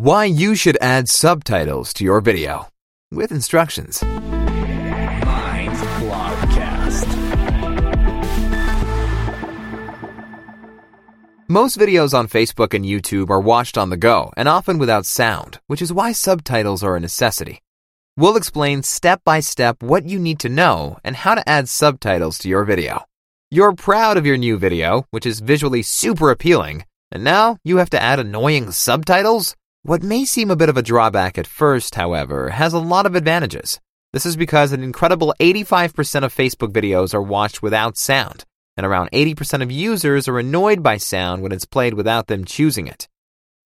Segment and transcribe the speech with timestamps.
[0.00, 2.68] Why you should add subtitles to your video
[3.10, 4.00] with instructions.
[4.00, 4.20] Minds
[5.98, 7.08] Blogcast.
[11.48, 15.58] Most videos on Facebook and YouTube are watched on the go and often without sound,
[15.66, 17.60] which is why subtitles are a necessity.
[18.16, 22.38] We'll explain step by step what you need to know and how to add subtitles
[22.38, 23.04] to your video.
[23.50, 27.90] You're proud of your new video, which is visually super appealing, and now you have
[27.90, 29.56] to add annoying subtitles?
[29.82, 33.14] What may seem a bit of a drawback at first, however, has a lot of
[33.14, 33.78] advantages.
[34.12, 38.44] This is because an incredible 85% of Facebook videos are watched without sound,
[38.76, 42.88] and around 80% of users are annoyed by sound when it's played without them choosing
[42.88, 43.08] it.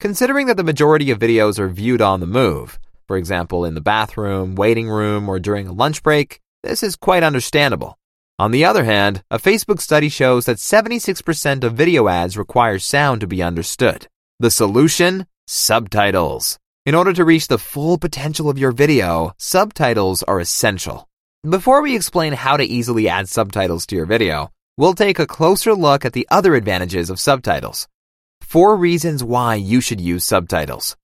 [0.00, 3.80] Considering that the majority of videos are viewed on the move, for example, in the
[3.80, 7.98] bathroom, waiting room, or during a lunch break, this is quite understandable.
[8.38, 13.22] On the other hand, a Facebook study shows that 76% of video ads require sound
[13.22, 14.08] to be understood.
[14.40, 15.26] The solution?
[15.54, 16.58] Subtitles.
[16.86, 21.06] In order to reach the full potential of your video, subtitles are essential.
[21.46, 25.74] Before we explain how to easily add subtitles to your video, we'll take a closer
[25.74, 27.86] look at the other advantages of subtitles.
[28.40, 30.96] Four reasons why you should use subtitles.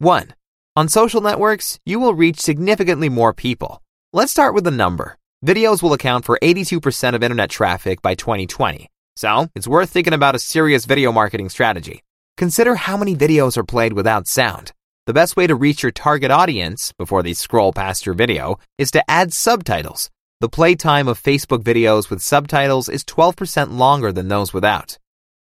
[0.00, 0.34] 1.
[0.74, 3.84] On social networks, you will reach significantly more people.
[4.12, 5.16] Let's start with the number.
[5.46, 8.88] Videos will account for 82% of internet traffic by 2020.
[9.14, 12.02] So, it's worth thinking about a serious video marketing strategy.
[12.36, 14.72] Consider how many videos are played without sound.
[15.06, 18.90] The best way to reach your target audience before they scroll past your video is
[18.92, 20.10] to add subtitles.
[20.40, 24.98] The playtime of Facebook videos with subtitles is 12% longer than those without.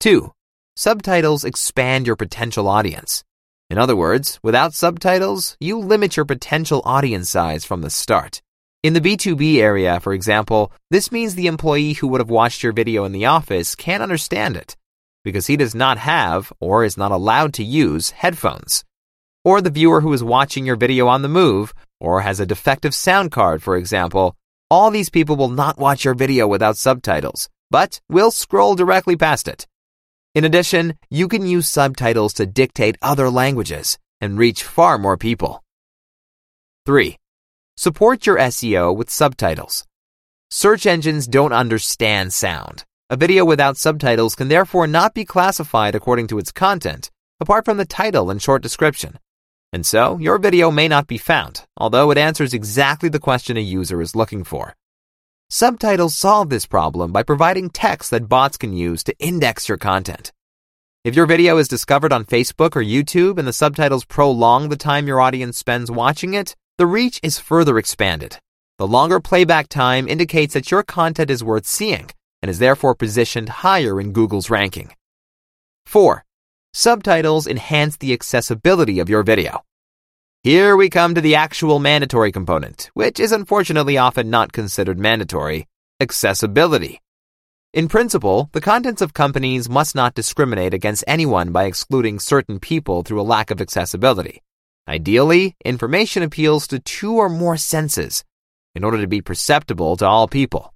[0.00, 0.32] 2.
[0.76, 3.24] Subtitles expand your potential audience.
[3.70, 8.42] In other words, without subtitles, you limit your potential audience size from the start.
[8.82, 12.72] In the B2B area, for example, this means the employee who would have watched your
[12.72, 14.76] video in the office can't understand it
[15.26, 18.84] because he does not have or is not allowed to use headphones.
[19.44, 22.94] Or the viewer who is watching your video on the move or has a defective
[22.94, 24.36] sound card, for example,
[24.70, 29.48] all these people will not watch your video without subtitles, but will scroll directly past
[29.48, 29.66] it.
[30.36, 35.64] In addition, you can use subtitles to dictate other languages and reach far more people.
[36.84, 37.16] 3.
[37.76, 39.84] Support your SEO with subtitles.
[40.52, 42.84] Search engines don't understand sound.
[43.08, 47.08] A video without subtitles can therefore not be classified according to its content,
[47.38, 49.20] apart from the title and short description.
[49.72, 53.60] And so, your video may not be found, although it answers exactly the question a
[53.60, 54.74] user is looking for.
[55.48, 60.32] Subtitles solve this problem by providing text that bots can use to index your content.
[61.04, 65.06] If your video is discovered on Facebook or YouTube and the subtitles prolong the time
[65.06, 68.40] your audience spends watching it, the reach is further expanded.
[68.78, 72.10] The longer playback time indicates that your content is worth seeing
[72.42, 74.92] and is therefore positioned higher in Google's ranking.
[75.86, 76.24] 4.
[76.72, 79.62] Subtitles enhance the accessibility of your video.
[80.42, 85.66] Here we come to the actual mandatory component, which is unfortunately often not considered mandatory
[86.00, 87.00] accessibility.
[87.72, 93.02] In principle, the contents of companies must not discriminate against anyone by excluding certain people
[93.02, 94.42] through a lack of accessibility.
[94.88, 98.22] Ideally, information appeals to two or more senses
[98.74, 100.72] in order to be perceptible to all people.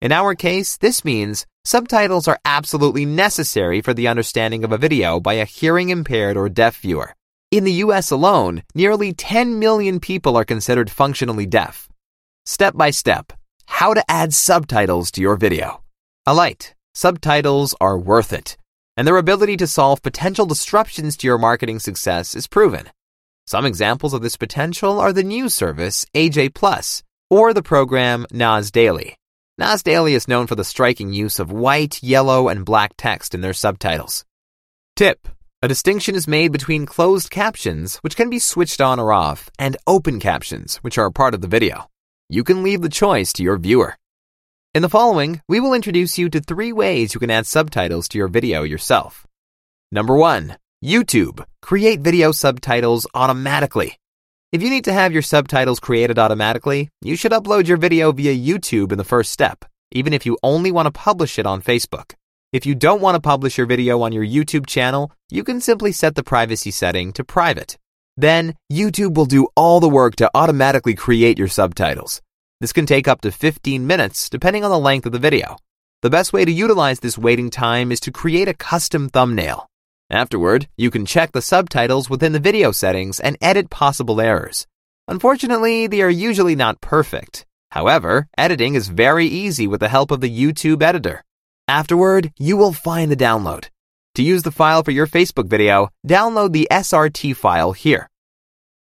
[0.00, 5.18] In our case, this means subtitles are absolutely necessary for the understanding of a video
[5.18, 7.16] by a hearing impaired or deaf viewer.
[7.50, 11.88] In the US alone, nearly 10 million people are considered functionally deaf.
[12.46, 13.32] Step by step,
[13.66, 15.82] how to add subtitles to your video.
[16.26, 18.56] Alight, subtitles are worth it,
[18.96, 22.88] and their ability to solve potential disruptions to your marketing success is proven.
[23.46, 28.70] Some examples of this potential are the news service AJ Plus or the program Nas
[28.70, 29.17] Daily.
[29.60, 33.40] Nas Daily is known for the striking use of white, yellow, and black text in
[33.40, 34.24] their subtitles.
[34.94, 35.26] Tip.
[35.62, 39.76] A distinction is made between closed captions, which can be switched on or off, and
[39.84, 41.88] open captions, which are a part of the video.
[42.28, 43.96] You can leave the choice to your viewer.
[44.74, 48.18] In the following, we will introduce you to three ways you can add subtitles to
[48.18, 49.26] your video yourself.
[49.90, 51.44] Number one, YouTube.
[51.62, 53.98] Create video subtitles automatically.
[54.50, 58.34] If you need to have your subtitles created automatically, you should upload your video via
[58.34, 59.62] YouTube in the first step,
[59.92, 62.14] even if you only want to publish it on Facebook.
[62.50, 65.92] If you don't want to publish your video on your YouTube channel, you can simply
[65.92, 67.76] set the privacy setting to private.
[68.16, 72.22] Then, YouTube will do all the work to automatically create your subtitles.
[72.62, 75.58] This can take up to 15 minutes, depending on the length of the video.
[76.00, 79.68] The best way to utilize this waiting time is to create a custom thumbnail.
[80.10, 84.66] Afterward, you can check the subtitles within the video settings and edit possible errors.
[85.06, 87.44] Unfortunately, they are usually not perfect.
[87.72, 91.24] However, editing is very easy with the help of the YouTube editor.
[91.68, 93.68] Afterward, you will find the download.
[94.14, 98.08] To use the file for your Facebook video, download the SRT file here.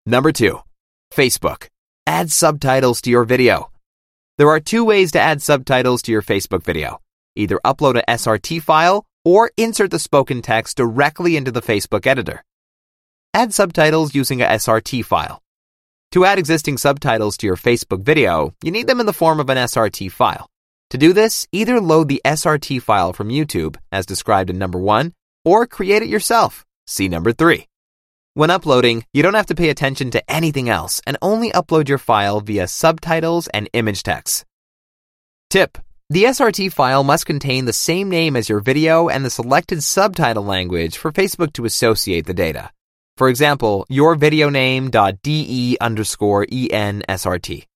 [0.05, 0.61] Number two,
[1.15, 1.69] Facebook.
[2.07, 3.71] Add subtitles to your video.
[4.37, 7.01] There are two ways to add subtitles to your Facebook video.
[7.35, 12.45] Either upload a SRT file or insert the spoken text directly into the Facebook editor.
[13.35, 15.43] Add subtitles using a SRT file.
[16.13, 19.51] To add existing subtitles to your Facebook video, you need them in the form of
[19.51, 20.49] an SRT file.
[20.91, 25.13] To do this, either load the SRT file from YouTube, as described in number 1,
[25.45, 26.65] or create it yourself.
[26.87, 27.67] See number 3.
[28.35, 31.99] When uploading, you don't have to pay attention to anything else and only upload your
[31.99, 34.45] file via subtitles and image text.
[35.51, 39.83] Tip The SRT file must contain the same name as your video and the selected
[39.83, 42.71] subtitle language for Facebook to associate the data.
[43.17, 47.67] For example, yourvideoname.de underscore ensrt.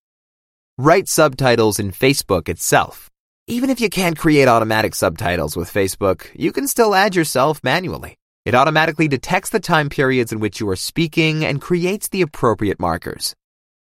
[0.78, 3.10] Write subtitles in Facebook itself.
[3.48, 8.16] Even if you can't create automatic subtitles with Facebook, you can still add yourself manually.
[8.44, 12.78] It automatically detects the time periods in which you are speaking and creates the appropriate
[12.78, 13.34] markers.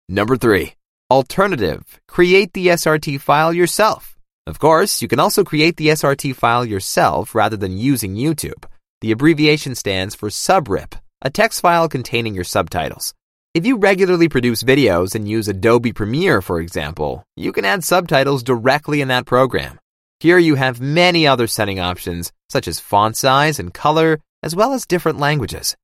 [0.09, 0.77] Number three,
[1.11, 2.01] alternative.
[2.09, 4.17] Create the SRT file yourself.
[4.51, 8.65] Of course, you can also create the SRT file yourself rather than using YouTube.
[9.01, 13.15] The abbreviation stands for subrip, a text file containing your subtitles.
[13.55, 18.43] If you regularly produce videos and use Adobe Premiere, for example, you can add subtitles
[18.43, 19.79] directly in that program.
[20.19, 24.73] Here you have many other setting options, such as font size and color, as well
[24.73, 25.77] as different languages.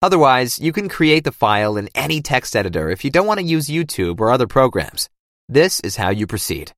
[0.00, 3.44] Otherwise, you can create the file in any text editor if you don't want to
[3.44, 5.10] use YouTube or other programs.
[5.46, 6.72] This is how you proceed.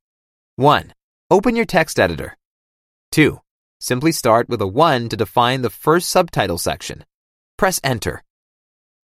[0.57, 0.93] 1.
[1.33, 2.37] Open your text editor.
[3.13, 3.39] 2.
[3.79, 7.05] Simply start with a 1 to define the first subtitle section.
[7.57, 8.25] Press Enter.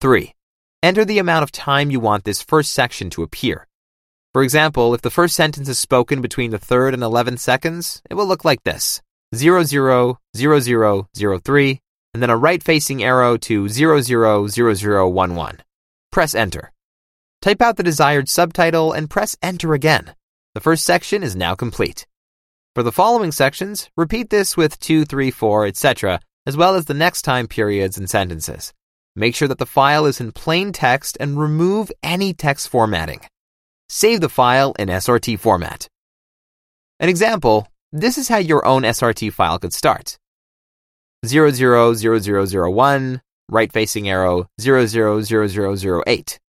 [0.02, 0.34] 3.
[0.82, 3.68] Enter the amount of time you want this first section to appear.
[4.34, 8.16] For example, if the first sentence is spoken between the third and 11th seconds, it
[8.16, 9.04] will look like this
[9.36, 11.80] 000003,
[12.16, 15.60] and then a right facing arrow to 000011.
[16.12, 16.72] Press Enter.
[17.44, 20.16] Type out the desired subtitle and press Enter again.
[20.56, 22.08] The first section is now complete.
[22.76, 26.94] For the following sections, repeat this with 2, 3, 4, etc., as well as the
[26.94, 28.74] next time periods and sentences.
[29.16, 33.22] Make sure that the file is in plain text and remove any text formatting.
[33.88, 35.88] Save the file in SRT format.
[37.00, 40.18] An example, this is how your own SRT file could start.
[41.26, 46.40] 000001, right facing arrow 000008.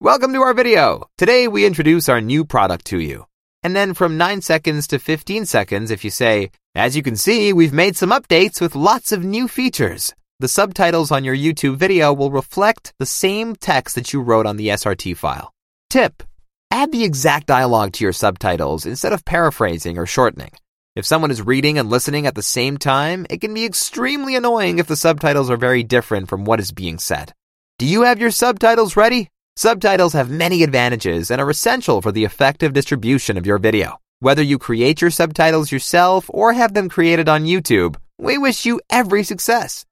[0.00, 1.08] Welcome to our video.
[1.16, 3.26] Today we introduce our new product to you.
[3.66, 7.52] And then from 9 seconds to 15 seconds if you say, as you can see,
[7.52, 12.12] we've made some updates with lots of new features the subtitles on your YouTube video
[12.12, 15.52] will reflect the same text that you wrote on the SRT file.
[15.88, 16.22] Tip
[16.70, 20.52] Add the exact dialogue to your subtitles instead of paraphrasing or shortening.
[20.94, 24.78] If someone is reading and listening at the same time, it can be extremely annoying
[24.78, 27.32] if the subtitles are very different from what is being said.
[27.78, 29.30] Do you have your subtitles ready?
[29.58, 33.96] Subtitles have many advantages and are essential for the effective distribution of your video.
[34.20, 38.82] Whether you create your subtitles yourself or have them created on YouTube, we wish you
[38.90, 39.86] every success.